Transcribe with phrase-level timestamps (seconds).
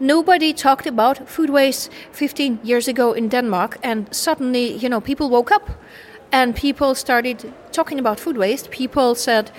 [0.00, 5.30] Nobody talked about food waste 15 years ago in Denmark, and suddenly, you know, people
[5.30, 5.70] woke up
[6.32, 8.70] and people started talking about food waste.
[8.70, 9.52] People said,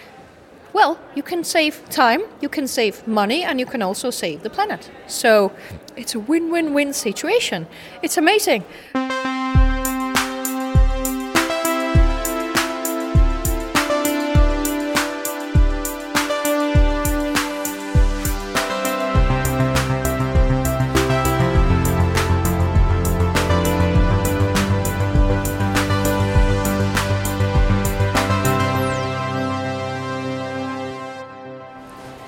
[0.73, 4.49] well, you can save time, you can save money, and you can also save the
[4.49, 4.91] planet.
[5.07, 5.53] So
[5.95, 7.65] it's a win win win situation.
[8.01, 8.65] It's amazing.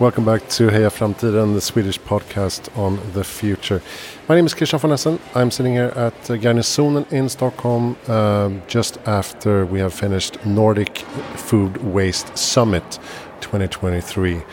[0.08, 3.82] Welcome back to Heja Framtiden, the Swedish podcast on the future.
[4.30, 5.20] My name is Christian von Essen.
[5.36, 11.00] I'm sitting here at uh, Garnisonen in Stockholm um, just after we have finished Nordic
[11.36, 13.00] Food Waste Summit
[13.42, 14.44] 2023.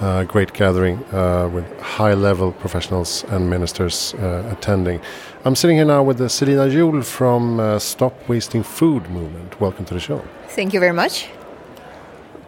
[0.00, 4.98] Uh, great gathering uh, with high level professionals and ministers uh, attending.
[5.44, 9.60] I'm sitting here now with uh, Selina Juul from uh, Stop Wasting Food movement.
[9.60, 10.24] Welcome to the show.
[10.48, 11.28] Thank you very much.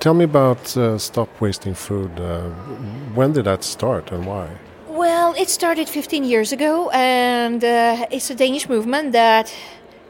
[0.05, 2.21] Tell me about uh, Stop Wasting Food.
[2.21, 2.51] Uh,
[3.15, 4.51] when did that start and why?
[4.87, 9.51] Well, it started 15 years ago, and uh, it's a Danish movement that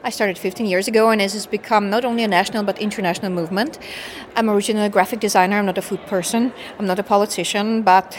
[0.02, 3.30] I started 15 years ago, and it has become not only a national but international
[3.30, 3.78] movement.
[4.34, 5.58] I'm originally a graphic designer.
[5.58, 6.52] I'm not a food person.
[6.80, 8.18] I'm not a politician, but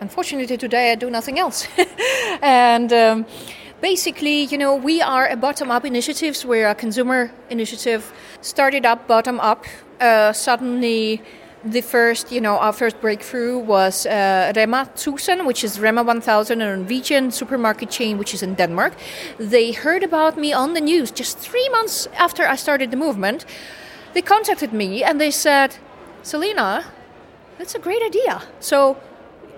[0.00, 1.68] unfortunately today I do nothing else.
[2.42, 3.26] and um,
[3.82, 6.46] basically, you know, we are a bottom-up initiatives.
[6.46, 9.66] We're a consumer initiative, started up bottom up
[10.00, 11.20] uh, suddenly
[11.64, 16.60] the first, you know, our first breakthrough was uh, Rema 1000, which is Rema 1000,
[16.60, 18.94] a Norwegian supermarket chain, which is in Denmark.
[19.38, 23.44] They heard about me on the news just three months after I started the movement.
[24.12, 25.76] They contacted me and they said,
[26.22, 26.84] Selina,
[27.58, 28.42] that's a great idea.
[28.60, 28.96] So,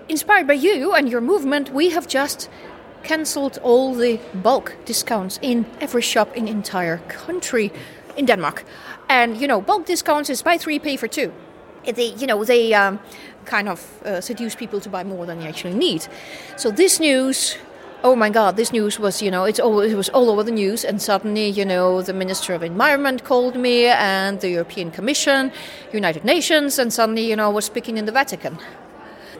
[0.07, 2.49] inspired by you and your movement, we have just
[3.05, 7.71] cancelled all the bulk discounts in every shop in entire country
[8.17, 8.63] in Denmark.
[9.09, 11.31] And you know, bulk discounts is buy three, pay for two.
[11.85, 12.99] They, you know, they um,
[13.45, 16.07] kind of uh, seduce people to buy more than they actually need.
[16.57, 17.57] So this news,
[18.03, 20.51] oh my God, this news was, you know, it's all, it was all over the
[20.51, 20.83] news.
[20.83, 25.51] And suddenly, you know, the Minister of Environment called me, and the European Commission,
[25.93, 28.57] United Nations, and suddenly, you know, I was speaking in the Vatican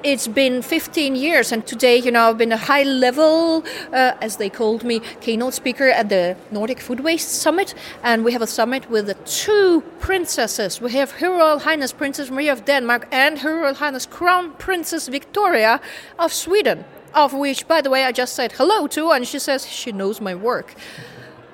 [0.05, 4.37] it's been 15 years, and today, you know, I've been a high level, uh, as
[4.37, 7.73] they called me, keynote speaker at the Nordic Food Waste Summit.
[8.03, 10.79] And we have a summit with the two princesses.
[10.79, 15.07] We have Her Royal Highness Princess Marie of Denmark and Her Royal Highness Crown Princess
[15.07, 15.81] Victoria
[16.19, 16.85] of Sweden,
[17.15, 20.21] of which, by the way, I just said hello to, and she says she knows
[20.21, 20.75] my work.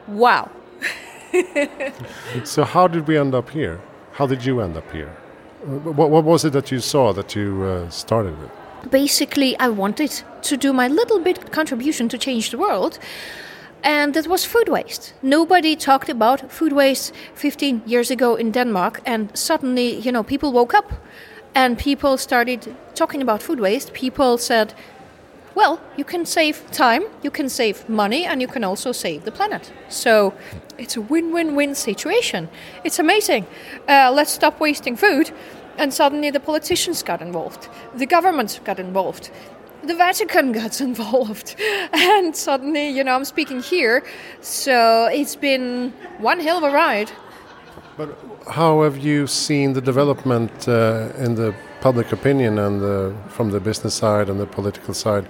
[0.08, 0.52] Wow.
[2.44, 3.80] so, how did we end up here?
[4.12, 5.16] How did you end up here?
[5.64, 8.50] What, what was it that you saw that you uh, started with?
[8.90, 12.98] Basically, I wanted to do my little bit contribution to change the world,
[13.84, 15.14] and that was food waste.
[15.22, 20.52] Nobody talked about food waste 15 years ago in Denmark, and suddenly, you know, people
[20.52, 20.92] woke up
[21.54, 23.94] and people started talking about food waste.
[23.94, 24.74] People said,
[25.56, 29.32] well, you can save time, you can save money, and you can also save the
[29.32, 29.72] planet.
[29.90, 30.34] So
[30.78, 32.50] it's a win win win situation.
[32.84, 33.46] It's amazing.
[33.88, 35.32] Uh, let's stop wasting food.
[35.78, 39.32] And suddenly the politicians got involved, the government got involved,
[39.84, 41.56] the Vatican got involved.
[41.94, 44.04] And suddenly, you know, I'm speaking here.
[44.42, 47.12] So it's been one hell of a ride.
[47.98, 48.18] But
[48.50, 53.60] how have you seen the development uh, in the public opinion and the, from the
[53.60, 55.28] business side and the political side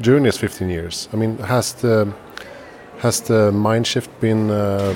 [0.00, 1.08] during these 15 years?
[1.12, 2.12] I mean, has the
[3.00, 4.94] has the mind shift been uh,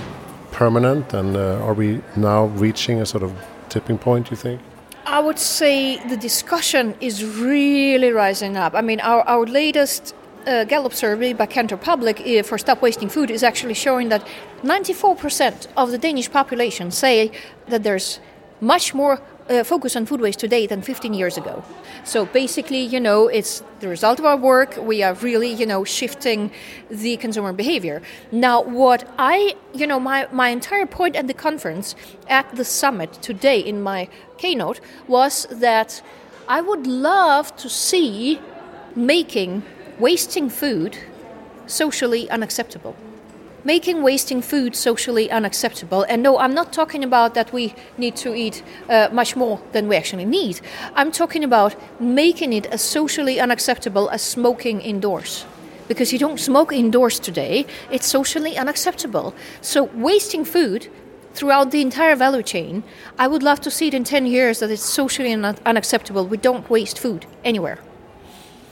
[0.53, 3.32] permanent, and uh, are we now reaching a sort of
[3.70, 4.31] tipping point?
[4.31, 4.60] You think?
[5.06, 8.75] I would say the discussion is really rising up.
[8.75, 10.14] I mean, our, our latest
[10.47, 14.26] uh, Gallup survey by Kantar Public uh, for Stop Wasting Food is actually showing that
[14.62, 17.31] 94% of the Danish population say
[17.69, 18.20] that there's
[18.60, 21.62] much more uh, focus on food waste today than 15 years ago.
[22.05, 24.77] So basically, you know, it's the result of our work.
[24.77, 26.50] We are really, you know, shifting
[26.91, 28.02] the consumer behavior.
[28.32, 31.94] Now, what I, you know, my, my entire point at the conference,
[32.29, 34.08] at the summit today in my
[34.38, 36.02] keynote, was that
[36.49, 38.41] I would love to see
[38.94, 39.62] making
[39.99, 40.99] wasting food
[41.67, 42.96] socially unacceptable
[43.64, 46.02] making wasting food socially unacceptable.
[46.05, 49.88] And no, I'm not talking about that we need to eat uh, much more than
[49.88, 50.61] we actually need.
[50.94, 55.46] I'm talking about making it as socially unacceptable as smoking indoors.
[55.88, 59.34] Because you don't smoke indoors today, it's socially unacceptable.
[59.61, 60.88] So, wasting food
[61.34, 62.84] throughout the entire value chain,
[63.19, 66.26] I would love to see it in 10 years that it's socially un- unacceptable.
[66.26, 67.78] We don't waste food anywhere.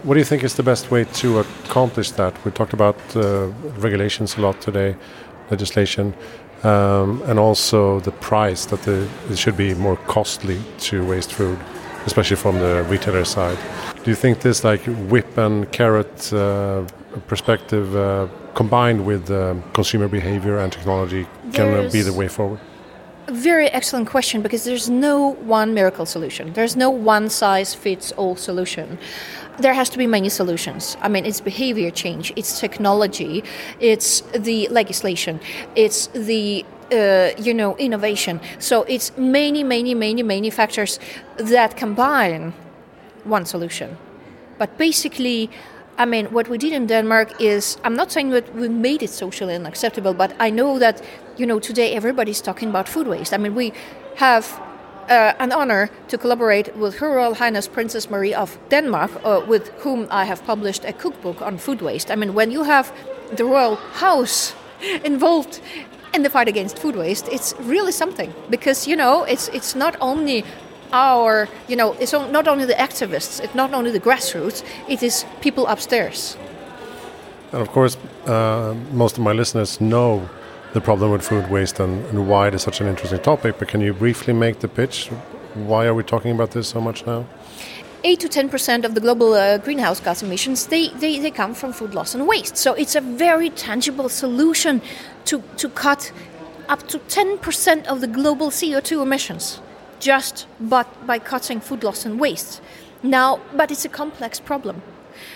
[0.05, 2.35] What do you think is the best way to accomplish that?
[2.45, 3.47] We talked about uh,
[3.79, 4.97] regulations a lot today,
[5.49, 6.13] legislation,
[6.65, 11.57] um, and also the price that the, it should be more costly to waste food,
[12.05, 13.57] especially from the retailer side.
[14.03, 16.85] Do you think this like whip and carrot uh,
[17.29, 22.59] perspective uh, combined with um, consumer behavior and technology can be the way forward?
[23.29, 26.53] Very excellent question because there's no one miracle solution.
[26.55, 28.99] There's no one size fits all solution.
[29.59, 30.97] There has to be many solutions.
[31.03, 33.45] I mean, it's behavior change, it's technology,
[33.81, 35.41] it's the legislation,
[35.77, 38.41] it's the uh, you know innovation.
[38.59, 40.99] So it's many, many, many, many factors
[41.37, 42.53] that combine
[43.25, 43.97] one solution.
[44.59, 45.51] But basically,
[45.99, 49.11] I mean, what we did in Denmark is, I'm not saying that we made it
[49.11, 51.03] socially unacceptable, but I know that,
[51.37, 53.33] you know, today everybody's talking about food waste.
[53.35, 53.73] I mean, we
[54.17, 54.61] have
[55.09, 59.69] uh, an honor to collaborate with Her Royal Highness Princess Marie of Denmark, uh, with
[59.81, 62.11] whom I have published a cookbook on food waste.
[62.11, 62.93] I mean, when you have
[63.37, 64.55] the royal house
[65.05, 65.61] involved
[66.15, 69.97] in the fight against food waste, it's really something because you know it's it's not
[70.01, 70.45] only
[70.93, 75.25] our, you know, it's not only the activists, it's not only the grassroots, it is
[75.41, 76.37] people upstairs.
[77.53, 77.97] And of course,
[78.27, 80.29] uh, most of my listeners know
[80.73, 83.59] the problem with food waste and, and, why it is such an interesting topic.
[83.59, 85.09] But can you briefly make the pitch?
[85.55, 87.27] Why are we talking about this so much now?
[88.05, 91.73] 8 to 10% of the global uh, greenhouse gas emissions, they, they, they come from
[91.73, 92.57] food loss and waste.
[92.57, 94.83] So it's a very tangible solution
[95.27, 96.11] to, to cut
[96.69, 99.61] up to 10% of the global CO2 emissions
[100.03, 102.61] just but by cutting food loss and waste.
[103.03, 104.83] Now, but it's a complex problem.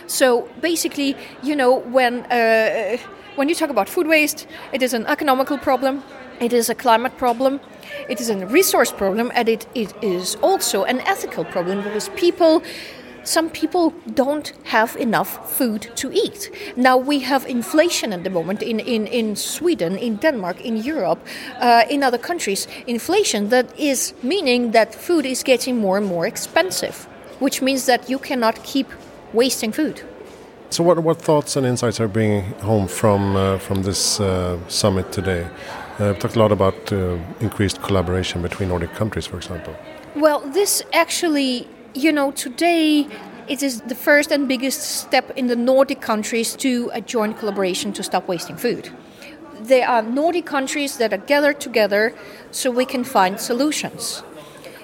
[0.06, 2.98] So basically, you know, when uh,
[3.36, 6.02] when you talk about food waste, it is an economical problem,
[6.40, 7.60] it is a climate problem,
[8.08, 12.62] it is a resource problem, and it, it is also an ethical problem because people
[13.24, 16.48] some people don't have enough food to eat.
[16.76, 21.18] Now we have inflation at the moment in, in, in Sweden, in Denmark, in Europe,
[21.58, 22.68] uh, in other countries.
[22.86, 27.08] Inflation that is meaning that food is getting more and more expensive,
[27.40, 28.86] which means that you cannot keep
[29.32, 30.02] wasting food.
[30.70, 35.12] So, what, what thoughts and insights are bringing home from uh, from this uh, summit
[35.12, 35.46] today?
[35.98, 39.74] Uh, we talked a lot about uh, increased collaboration between Nordic countries, for example.
[40.14, 43.08] Well, this actually you know, today
[43.48, 47.92] it is the first and biggest step in the Nordic countries to a joint collaboration
[47.94, 48.90] to stop wasting food.
[49.60, 52.14] There are Nordic countries that are gathered together
[52.50, 54.22] so we can find solutions.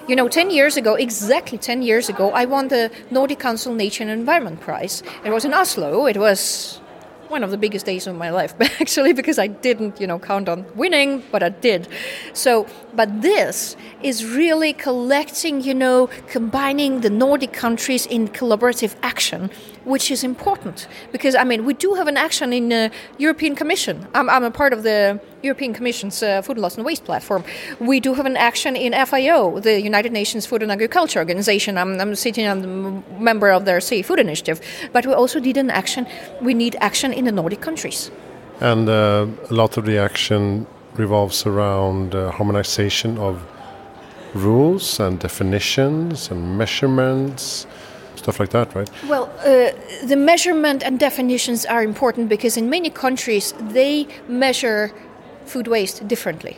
[0.05, 4.03] You know, 10 years ago, exactly 10 years ago, I won the Nordic Council Nature
[4.03, 5.01] and Environment Prize.
[5.23, 6.07] It was in Oslo.
[6.07, 6.81] It was
[7.29, 10.49] one of the biggest days of my life, actually, because I didn't, you know, count
[10.49, 11.87] on winning, but I did.
[12.33, 19.51] So, but this is really collecting, you know, combining the Nordic countries in collaborative action,
[19.85, 24.07] which is important because I mean we do have an action in the European Commission.
[24.13, 27.43] I'm, I'm a part of the European Commission's uh, Food Loss and Waste platform.
[27.79, 31.77] We do have an action in FAO, the United Nations Food and Agriculture Organization.
[31.77, 34.61] I'm, I'm sitting on the member of their Save Food Initiative,
[34.93, 36.07] but we also did an action.
[36.41, 38.09] We need action in the Nordic countries.
[38.61, 40.65] And uh, a lot of the action
[40.95, 43.41] revolves around uh, harmonization of
[44.33, 47.67] rules and definitions and measurements
[48.23, 48.89] stuff like that, right?
[49.07, 49.71] Well, uh,
[50.05, 54.91] the measurement and definitions are important because in many countries they measure
[55.45, 56.57] food waste differently.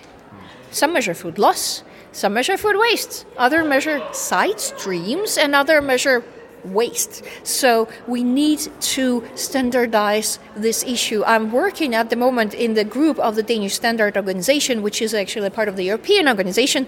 [0.71, 6.23] Some measure food loss, some measure food waste, other measure side streams, and other measure
[6.63, 7.23] waste.
[7.43, 8.59] So we need
[8.95, 11.23] to standardize this issue.
[11.25, 15.13] I'm working at the moment in the group of the Danish Standard Organization, which is
[15.13, 16.87] actually part of the European organization,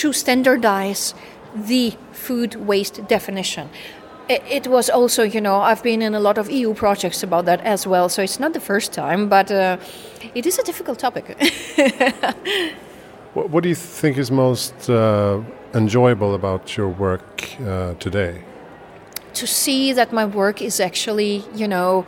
[0.00, 1.14] to standardize
[1.54, 3.68] the food waste definition.
[4.28, 7.60] It was also, you know, I've been in a lot of EU projects about that
[7.62, 9.78] as well, so it's not the first time, but uh,
[10.34, 11.24] it is a difficult topic.
[13.34, 15.40] what do you think is most uh,
[15.74, 18.44] enjoyable about your work uh, today?
[19.34, 22.06] To see that my work is actually, you know,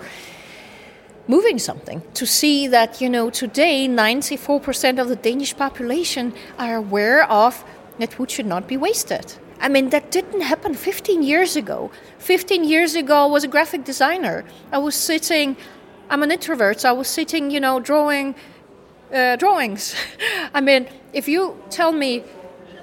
[1.27, 2.03] moving something.
[2.15, 7.65] To see that, you know, today 94% of the Danish population are aware of
[7.99, 11.91] that food should not be wasted I mean, that didn't happen 15 years ago.
[12.19, 14.45] 15 years ago, I was a graphic designer.
[14.71, 15.57] I was sitting,
[16.11, 18.35] I'm an introvert, so I was sitting, you know, drawing
[19.11, 19.95] uh, drawings.
[20.55, 22.25] I mean, if you tell me,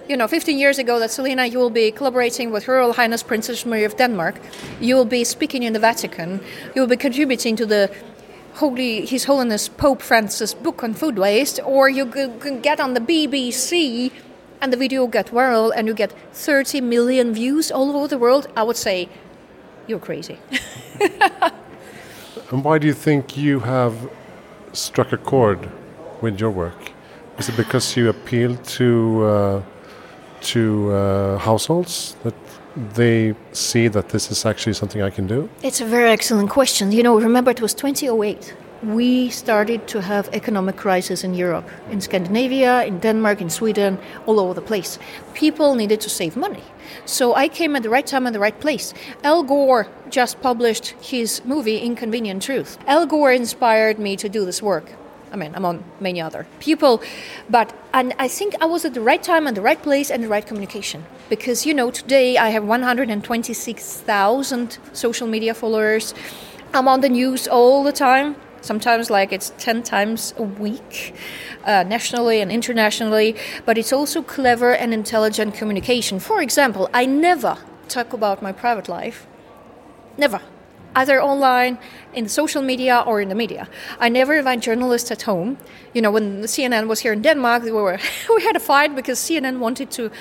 [0.10, 3.22] you know, 15 years ago that Selina, you will be collaborating with Her Royal Highness
[3.22, 4.42] Princess Marie of Denmark,
[4.80, 6.42] you will be speaking in the Vatican,
[6.74, 7.96] you will be contributing to the
[8.56, 13.02] Holy His Holiness Pope Francis book on food waste, or you can get on the
[13.02, 14.12] BBC
[14.62, 18.48] and the video get viral and you get 30 million views all over the world,
[18.56, 19.10] I would say
[19.88, 20.38] you're crazy.
[22.52, 23.96] and why do you think you have
[24.74, 25.70] struck a chord
[26.22, 26.92] with your work?
[27.40, 29.62] Is it because you appeal to uh,
[30.42, 32.34] to uh, households that
[32.96, 35.50] they see that this is actually something I can do?
[35.64, 36.92] It's a very excellent question.
[36.92, 38.56] You know, remember it was 2008.
[38.84, 44.40] We started to have economic crisis in Europe, in Scandinavia, in Denmark, in Sweden, all
[44.40, 44.98] over the place.
[45.36, 46.64] People needed to save money.
[47.06, 48.92] So I came at the right time and the right place.
[49.24, 52.80] Al Gore just published his movie Inconvenient Truth.
[52.88, 54.94] Al Gore inspired me to do this work.
[55.32, 57.04] I mean, among many other people,
[57.52, 60.24] but and I think I was at the right time and the right place and
[60.24, 66.16] the right communication because you know today I have 126,000 social media followers.
[66.74, 68.36] I'm on the news all the time.
[68.62, 71.14] Sometimes, like it's 10 times a week,
[71.66, 76.20] uh, nationally and internationally, but it's also clever and intelligent communication.
[76.20, 79.28] For example, I never talk about my private life.
[80.18, 80.42] Never
[80.96, 81.78] either online,
[82.14, 83.68] in social media, or in the media.
[84.00, 85.58] I never invite journalists at home.
[85.94, 87.98] You know, when CNN was here in Denmark, we, were,
[88.36, 90.12] we had a fight because CNN wanted to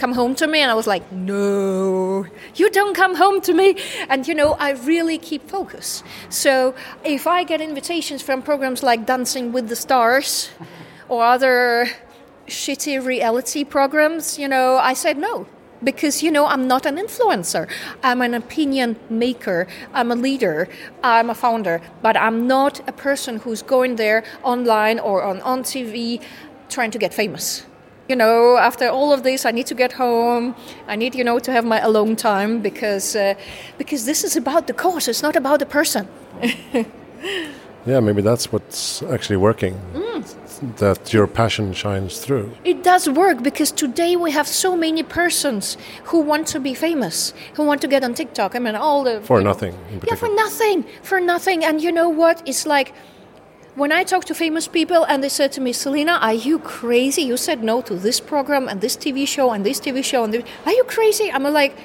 [0.00, 3.76] come home to me, and I was like, no, you don't come home to me.
[4.08, 6.02] And you know, I really keep focus.
[6.30, 10.50] So if I get invitations from programs like Dancing with the Stars
[11.08, 11.88] or other
[12.46, 15.46] shitty reality programs, you know, I said no
[15.82, 17.68] because you know I'm not an influencer.
[18.02, 19.66] I'm an opinion maker.
[19.92, 20.68] I'm a leader.
[21.02, 25.62] I'm a founder, but I'm not a person who's going there online or on on
[25.62, 26.22] TV
[26.68, 27.64] trying to get famous.
[28.10, 30.56] You know, after all of this, I need to get home.
[30.88, 33.34] I need, you know, to have my alone time because uh,
[33.78, 35.06] because this is about the cause.
[35.06, 36.08] It's not about the person.
[37.86, 39.74] yeah, maybe that's what's actually working.
[39.94, 40.10] Mm
[40.76, 42.52] that your passion shines through.
[42.64, 47.32] It does work because today we have so many persons who want to be famous,
[47.54, 48.54] who want to get on TikTok.
[48.54, 49.74] I mean, all the for nothing.
[50.06, 51.64] yeah, for nothing, for nothing.
[51.64, 52.42] And you know what?
[52.44, 52.92] It's like
[53.74, 57.22] when I talk to famous people and they said to me, Selina, are you crazy?
[57.22, 60.24] You said no to this program and this TV show and this TV show.
[60.24, 60.44] And this.
[60.66, 61.30] are you crazy?
[61.30, 61.76] I'm like,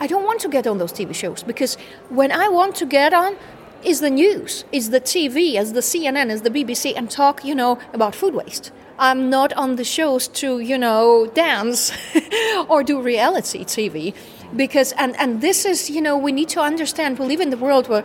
[0.00, 1.76] I don't want to get on those TV shows because
[2.08, 3.36] when I want to get on,
[3.82, 7.54] is the news, is the TV, as the CNN, as the BBC, and talk, you
[7.54, 8.72] know, about food waste.
[8.98, 11.92] I'm not on the shows to, you know, dance
[12.68, 14.14] or do reality TV.
[14.56, 17.56] Because, and, and this is, you know, we need to understand we live in the
[17.56, 18.02] world where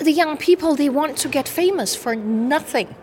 [0.00, 2.94] the young people, they want to get famous for nothing.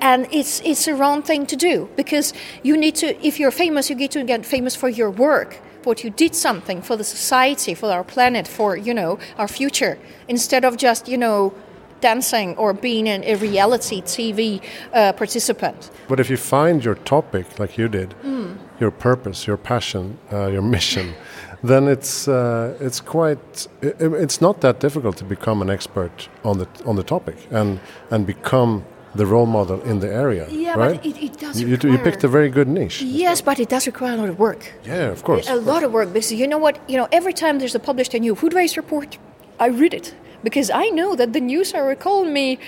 [0.00, 3.90] And it's, it's a wrong thing to do because you need to, if you're famous,
[3.90, 7.74] you get to get famous for your work what you did something for the society,
[7.74, 9.98] for our planet, for you know our future,
[10.28, 11.52] instead of just you know
[12.00, 14.62] dancing or being in a reality TV
[14.92, 15.90] uh, participant.
[16.08, 18.56] But if you find your topic like you did, mm.
[18.78, 21.14] your purpose, your passion, uh, your mission,
[21.62, 26.58] then it's uh, it's quite it, it's not that difficult to become an expert on
[26.58, 28.84] the on the topic and and become
[29.14, 30.46] the role model in the area.
[30.50, 31.02] Yeah, right?
[31.02, 31.60] but it, it does.
[31.60, 33.02] You, you, picked a very good niche.
[33.02, 34.72] Yes, but it does require a lot of work.
[34.84, 35.48] Yeah, of course.
[35.48, 35.84] A of lot course.
[35.84, 36.78] of work because you know what?
[36.88, 39.18] You know, every time there's a published a new food waste report,
[39.58, 42.58] I read it because I know that the news are calling me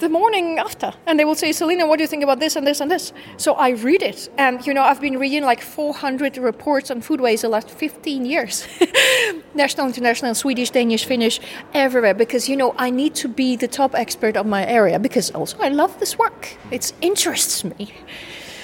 [0.00, 2.66] the morning after and they will say selina what do you think about this and
[2.66, 6.38] this and this so i read it and you know i've been reading like 400
[6.38, 8.66] reports on food waste the last 15 years
[9.54, 11.38] national international swedish danish finnish
[11.74, 15.30] everywhere because you know i need to be the top expert of my area because
[15.32, 17.92] also i love this work it interests me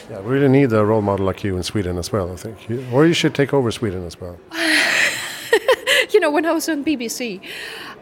[0.08, 2.56] yeah, we really need a role model like you in Sweden as well, I think.
[2.92, 4.38] Or you should take over Sweden as well.
[6.10, 7.40] you know, when I was on BBC,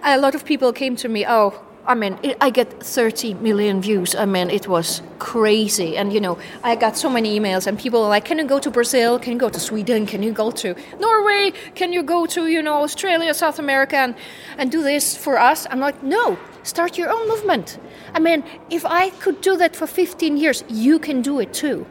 [0.02, 3.82] a lot of people came to me, oh, I mean, it, I get 30 million
[3.82, 4.14] views.
[4.14, 5.96] I mean, it was crazy.
[5.98, 8.58] And, you know, I got so many emails, and people are like, Can you go
[8.58, 9.18] to Brazil?
[9.18, 10.06] Can you go to Sweden?
[10.06, 11.52] Can you go to Norway?
[11.74, 14.14] Can you go to, you know, Australia, South America, and,
[14.56, 15.66] and do this for us?
[15.70, 17.78] I'm like, No, start your own movement.
[18.14, 21.86] I mean, if I could do that for 15 years, you can do it too.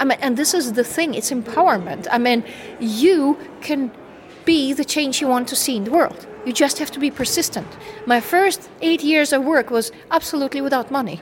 [0.00, 2.08] I mean, and this is the thing it's empowerment.
[2.10, 2.44] I mean,
[2.80, 3.92] you can
[4.44, 6.26] be the change you want to see in the world.
[6.46, 7.66] You just have to be persistent.
[8.06, 11.20] My first eight years of work was absolutely without money.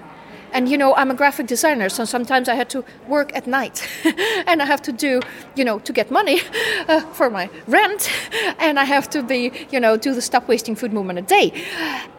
[0.52, 3.88] And you know, I'm a graphic designer, so sometimes I had to work at night,
[4.46, 5.20] and I have to do,
[5.56, 6.40] you know, to get money
[6.88, 8.08] uh, for my rent,
[8.60, 11.52] and I have to be, you know, do the stop wasting food movement a day.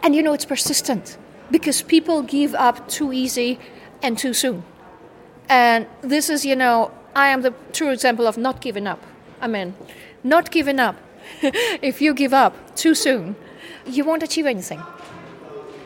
[0.02, 1.16] And you know, it's persistent
[1.50, 3.58] because people give up too easy
[4.02, 4.64] and too soon.
[5.48, 9.02] And this is, you know, I am the true example of not giving up.
[9.40, 9.74] I mean,
[10.24, 10.96] not giving up
[11.82, 13.36] if you give up too soon,
[13.86, 14.82] you won't achieve anything.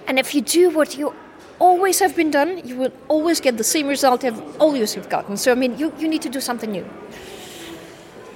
[0.06, 1.14] And if you do what you
[1.58, 5.36] always have been done, you will always get the same result you've always have gotten.
[5.36, 6.86] So I mean, you, you need to do something new.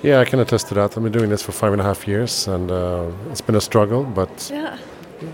[0.02, 0.96] Yeah, I can attest to that.
[0.96, 3.60] I've been doing this for five and a half years, and uh, it's been a
[3.60, 4.76] struggle, but yeah.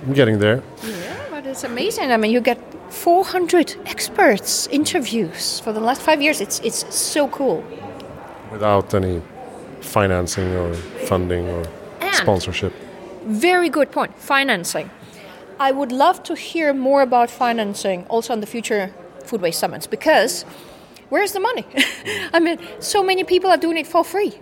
[0.06, 0.62] I'm getting there.
[0.84, 2.12] Yeah, but it's amazing.
[2.12, 2.58] I mean, you get
[2.92, 6.40] 400 experts interviews for the last five years.
[6.40, 7.64] It's it's so cool.
[8.52, 9.22] Without any
[9.80, 10.74] financing or
[11.06, 11.64] funding or
[12.00, 12.72] And- sponsorship.
[13.24, 14.16] Very good point.
[14.18, 14.90] Financing.
[15.58, 18.92] I would love to hear more about financing also on the future
[19.26, 20.44] food waste summits because
[21.10, 21.66] where's the money?
[22.32, 24.32] I mean, so many people are doing it for free.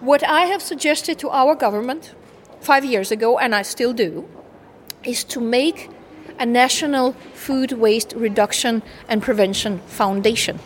[0.00, 2.14] What I have suggested to our government
[2.60, 4.28] five years ago, and I still do,
[5.02, 5.90] is to make
[6.38, 10.58] a national food waste reduction and prevention foundation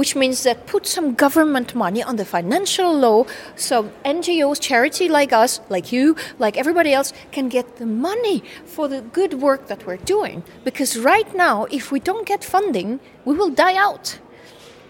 [0.00, 3.22] which means that put some government money on the financial law
[3.54, 8.88] so NGOs, charity like us, like you, like everybody else, can get the money for
[8.88, 10.42] the good work that we're doing.
[10.64, 14.18] Because right now, if we don't get funding, we will die out.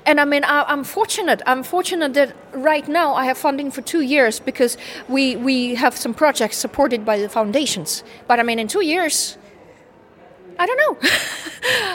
[0.06, 1.42] And I mean, I, I'm fortunate.
[1.44, 5.96] I'm fortunate that right now I have funding for two years because we, we have
[5.96, 8.04] some projects supported by the foundations.
[8.28, 9.38] But I mean, in two years,
[10.60, 11.08] I don't know.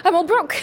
[0.06, 0.56] I'm all broke.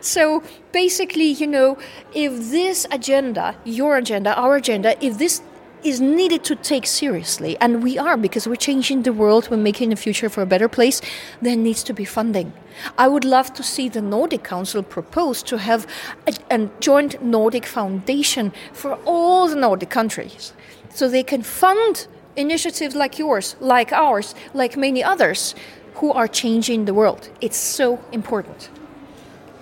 [0.00, 1.78] So basically, you know,
[2.14, 5.42] if this agenda, your agenda, our agenda, if this
[5.82, 9.90] is needed to take seriously, and we are because we're changing the world, we're making
[9.90, 11.00] the future for a better place,
[11.42, 12.52] there needs to be funding.
[12.96, 15.88] I would love to see the Nordic Council propose to have
[16.28, 20.52] a, a joint Nordic foundation for all the Nordic countries
[20.90, 25.56] so they can fund initiatives like yours, like ours, like many others
[26.00, 27.28] who are changing the world.
[27.40, 28.70] It's so important.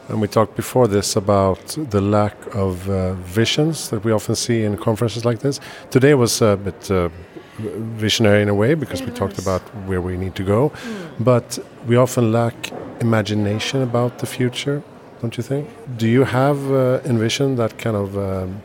[0.08, 4.62] And we talked before this about the lack of uh, visions that we often see
[4.62, 5.60] in conferences like this.
[5.90, 7.10] Today was a bit uh,
[7.58, 10.72] visionary in a way because we talked about where we need to go,
[11.20, 14.82] but we often lack imagination about the future,
[15.20, 15.68] don't you think?
[15.98, 18.62] Do you have uh, envisioned that kind of um,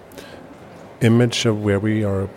[1.01, 2.29] image of where we are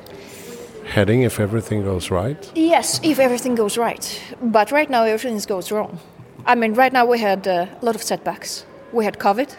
[0.86, 2.52] heading if everything goes right?
[2.54, 4.22] Yes, if everything goes right.
[4.40, 5.98] But right now, everything goes wrong.
[6.46, 8.64] I mean, right now we had a lot of setbacks.
[8.92, 9.54] We had COVID,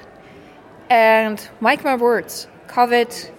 [0.90, 3.32] and mark my words, COVID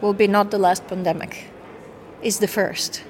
[0.00, 1.48] will be not the last pandemic.
[2.22, 3.04] It's the first,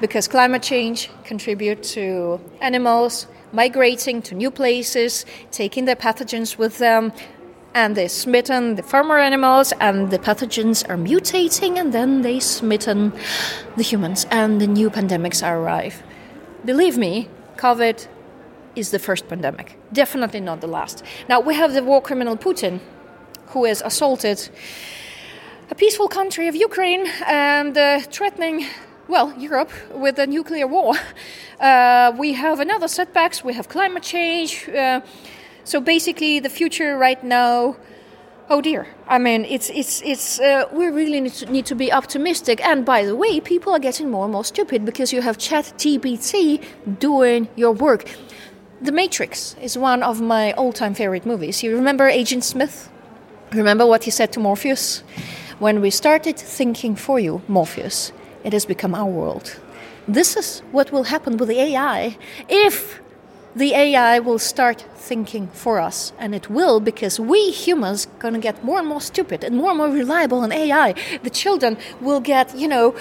[0.00, 7.12] because climate change contribute to animals migrating to new places, taking their pathogens with them,
[7.74, 13.12] and they smitten the farmer animals and the pathogens are mutating and then they smitten
[13.76, 16.02] the humans and the new pandemics arrive
[16.64, 18.06] believe me covid
[18.76, 22.80] is the first pandemic definitely not the last now we have the war criminal putin
[23.48, 24.48] who has assaulted
[25.70, 28.66] a peaceful country of ukraine and uh, threatening
[29.06, 30.94] well, Europe with a nuclear war.
[31.60, 33.44] Uh, we have another setbacks.
[33.44, 34.68] We have climate change.
[34.68, 35.00] Uh,
[35.64, 37.76] so basically, the future right now.
[38.50, 38.86] Oh dear!
[39.08, 40.38] I mean, it's it's it's.
[40.38, 42.64] Uh, we really need to, need to be optimistic.
[42.64, 45.72] And by the way, people are getting more and more stupid because you have Chat
[45.78, 46.62] GPT
[46.98, 48.04] doing your work.
[48.82, 51.62] The Matrix is one of my all-time favorite movies.
[51.62, 52.90] You remember Agent Smith?
[53.52, 55.02] Remember what he said to Morpheus?
[55.58, 59.58] When we started thinking for you, Morpheus, it has become our world.
[60.06, 63.00] This is what will happen with the AI if
[63.56, 66.12] the AI will start thinking for us.
[66.18, 69.56] And it will because we humans are going to get more and more stupid and
[69.56, 70.94] more and more reliable on AI.
[71.22, 72.94] The children will get, you know,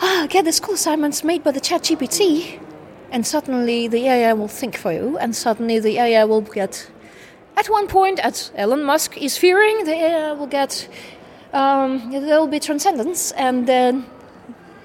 [0.00, 2.60] ah, get the school assignments made by the chat GPT
[3.10, 6.90] and suddenly the AI will think for you and suddenly the AI will get
[7.56, 10.88] at one point, as Elon Musk is fearing, the AI will get
[11.54, 14.04] um, there will be transcendence, and then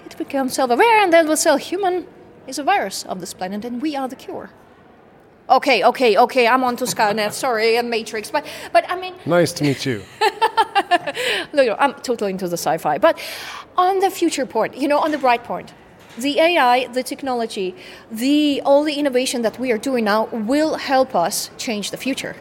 [0.06, 2.08] it becomes self-aware, and then will say human
[2.52, 4.50] is a virus of this planet, and we are the cure.
[5.50, 6.46] Okay, okay, okay.
[6.48, 7.32] I'm on to Skynet.
[7.34, 9.98] Sorry, and Matrix, but but I mean, Nice to meet you.
[11.56, 12.98] no, no, I'm totally into the sci-fi.
[13.08, 13.16] But
[13.76, 15.74] on the future point, you know, on the bright point,
[16.26, 17.70] the AI, the technology,
[18.24, 22.36] the all the innovation that we are doing now will help us change the future.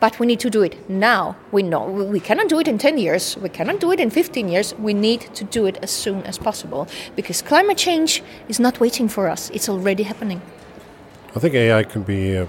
[0.00, 1.36] But we need to do it now.
[1.52, 3.36] We know we cannot do it in 10 years.
[3.36, 4.74] We cannot do it in 15 years.
[4.78, 9.08] We need to do it as soon as possible because climate change is not waiting
[9.08, 9.50] for us.
[9.50, 10.40] It's already happening.
[11.36, 12.44] I think AI can be a,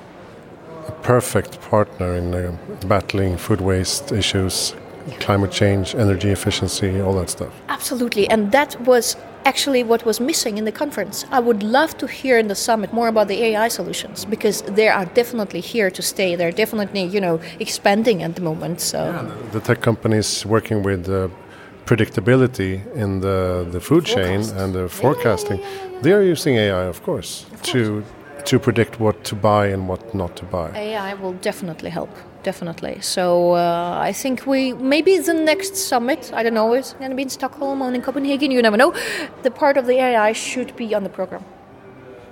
[0.88, 2.56] a perfect partner in uh,
[2.88, 4.74] battling food waste issues,
[5.20, 7.54] climate change, energy efficiency, all that stuff.
[7.68, 11.25] Absolutely, and that was actually what was missing in the conference.
[11.32, 14.88] I would love to hear in the summit more about the AI solutions because they
[14.88, 16.36] are definitely here to stay.
[16.36, 18.82] They're definitely, you know, expanding at the moment.
[18.82, 18.99] So
[19.51, 21.27] The tech companies working with uh,
[21.86, 25.60] predictability in the, the food chain and the forecasting,
[26.01, 28.04] they are using AI, of course, to
[28.45, 30.71] to predict what to buy and what not to buy.
[30.75, 32.10] AI will definitely help.
[32.43, 33.01] Definitely.
[33.01, 36.32] So uh, I think we maybe the next summit.
[36.34, 36.73] I don't know.
[36.73, 38.49] It's going to be in Stockholm or in Copenhagen.
[38.51, 38.95] You never know.
[39.43, 41.43] The part of the AI should be on the program.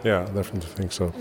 [0.04, 1.14] Yeah, definitely think so.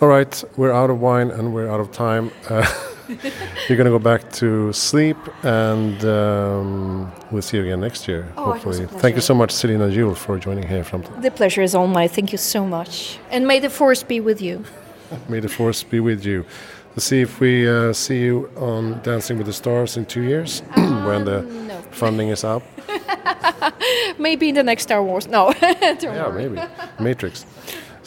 [0.00, 2.30] All right, we're out of wine and we're out of time.
[2.48, 2.64] Uh,
[3.08, 8.30] you're going to go back to sleep, and um, we'll see you again next year,
[8.36, 9.00] Oh, it was a hopefully.
[9.00, 11.02] Thank you so much, Selina Juul, for joining here from.
[11.20, 12.08] The pleasure is all mine.
[12.08, 13.18] Thank you so much.
[13.30, 14.64] And may the force be with you.
[15.28, 16.44] May the force be with you.
[16.90, 20.60] Let's see if we uh, see you on Dancing with the Stars in two years
[20.76, 21.80] when the No.
[21.92, 22.62] funding is up.
[24.18, 25.26] Maybe in the next Star Wars.
[25.26, 25.52] No.
[25.62, 26.48] Yeah, worry.
[26.48, 26.68] maybe.
[27.00, 27.46] Matrix.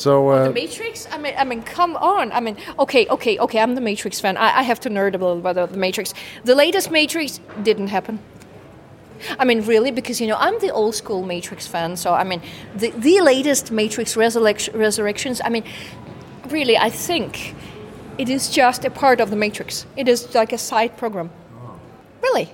[0.01, 1.07] So, uh, The Matrix?
[1.11, 2.31] I mean, I mean, come on.
[2.31, 3.59] I mean, okay, okay, okay.
[3.59, 4.35] I'm the Matrix fan.
[4.35, 6.13] I, I have to nerd a little bit about the Matrix.
[6.43, 8.17] The latest Matrix didn't happen.
[9.37, 11.95] I mean, really, because you know I'm the old school Matrix fan.
[11.97, 12.41] So I mean,
[12.75, 15.39] the the latest Matrix Resurrec- Resurrections.
[15.45, 15.63] I mean,
[16.49, 17.53] really, I think
[18.17, 19.85] it is just a part of the Matrix.
[19.95, 21.29] It is like a side program.
[22.23, 22.49] Really.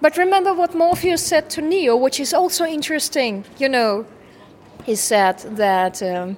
[0.00, 3.44] But remember what Morpheus said to Neo, which is also interesting.
[3.58, 4.06] You know,
[4.84, 6.36] he said that um,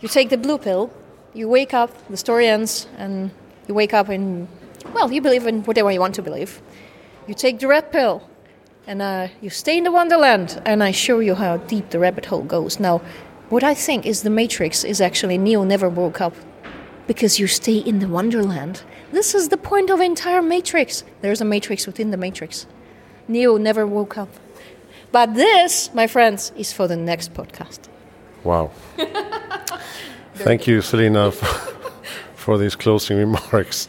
[0.00, 0.90] you take the blue pill,
[1.34, 3.30] you wake up, the story ends, and
[3.66, 4.48] you wake up in,
[4.92, 6.62] well, you believe in whatever you want to believe.
[7.26, 8.28] You take the red pill,
[8.86, 12.26] and uh, you stay in the Wonderland, and I show you how deep the rabbit
[12.26, 12.80] hole goes.
[12.80, 13.02] Now,
[13.48, 16.34] what I think is the Matrix is actually Neo never woke up
[17.06, 18.82] because you stay in the Wonderland.
[19.10, 21.02] This is the point of entire Matrix.
[21.22, 22.66] There's a Matrix within the Matrix.
[23.26, 24.28] Neo never woke up.
[25.12, 27.80] But this, my friends, is for the next podcast.
[28.44, 28.70] wow.
[30.34, 31.46] Thank you, Selina, for,
[32.34, 33.88] for these closing remarks.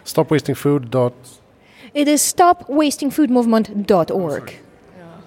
[0.03, 0.89] Stop wasting food.
[0.89, 1.13] Dot,
[1.93, 4.53] It is stopwastingfoodmovement.org.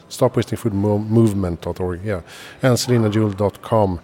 [0.09, 2.01] stopwastingfoodmovement.org.
[2.05, 2.21] Yeah,
[2.63, 4.01] and selinajuul.com.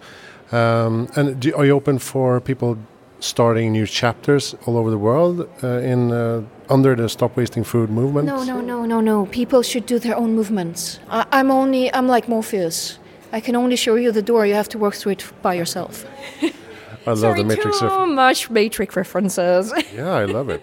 [0.51, 2.77] Um, and do, are you open for people
[3.19, 7.89] starting new chapters all over the world uh, in uh, under the Stop Wasting Food
[7.89, 8.25] movement?
[8.27, 9.25] No, no, no, no, no.
[9.27, 10.99] People should do their own movements.
[11.09, 12.99] I, I'm only, I'm like Morpheus.
[13.33, 14.45] I can only show you the door.
[14.45, 16.05] You have to work through it by yourself.
[16.41, 17.79] I love Sorry, the Matrix.
[17.79, 19.73] too ref- much Matrix references.
[19.93, 20.61] Yeah, I love it.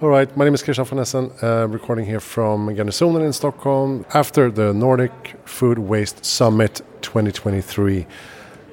[0.00, 4.04] All right, my name is Christian von Essen, uh, recording here from Garnisonen in Stockholm
[4.14, 8.06] after the Nordic Food Waste Summit 2023.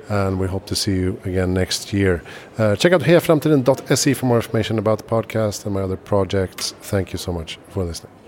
[0.09, 2.21] And we hope to see you again next year.
[2.57, 6.73] Uh, check out hejaframtiden.se for more information about the podcast and my other projects.
[6.81, 8.24] Thank you so much for listening.